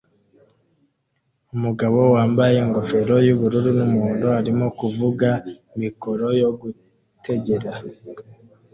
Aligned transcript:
Umugabo 1.55 1.99
wambaye 2.15 2.55
ingofero 2.65 3.15
yubururu 3.27 3.69
numuhondo 3.77 4.27
arimo 4.39 4.65
kuvuga 4.79 5.29
mikoro 5.81 6.25
yo 6.41 6.49
gutegera 6.59 7.71